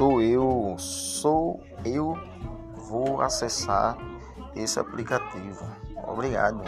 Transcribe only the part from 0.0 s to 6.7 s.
sou eu, sou eu vou acessar esse aplicativo. Obrigado.